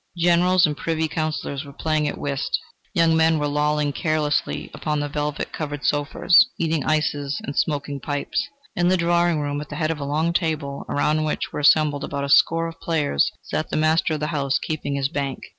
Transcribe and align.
Generals 0.17 0.65
and 0.65 0.75
Privy 0.75 1.07
Counsellors 1.07 1.63
were 1.63 1.71
playing 1.71 2.07
at 2.07 2.17
whist; 2.17 2.59
young 2.95 3.15
men 3.15 3.37
were 3.37 3.45
lolling 3.47 3.93
carelessly 3.93 4.71
upon 4.73 4.99
the 4.99 5.07
velvet 5.07 5.53
covered 5.53 5.85
sofas, 5.85 6.49
eating 6.57 6.83
ices 6.83 7.39
and 7.43 7.55
smoking 7.55 7.99
pipes. 7.99 8.47
In 8.75 8.87
the 8.87 8.97
drawing 8.97 9.39
room, 9.41 9.61
at 9.61 9.69
the 9.69 9.75
head 9.75 9.91
of 9.91 9.99
a 9.99 10.03
long 10.05 10.33
table, 10.33 10.87
around 10.89 11.23
which 11.23 11.51
were 11.53 11.59
assembled 11.59 12.03
about 12.03 12.23
a 12.23 12.29
score 12.29 12.67
of 12.67 12.79
players, 12.81 13.29
sat 13.43 13.69
the 13.69 13.77
master 13.77 14.15
of 14.15 14.21
the 14.21 14.27
house 14.33 14.57
keeping 14.57 14.95
the 14.95 15.07
bank. 15.07 15.43